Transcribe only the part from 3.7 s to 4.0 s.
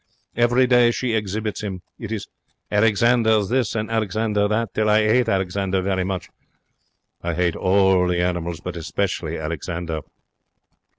and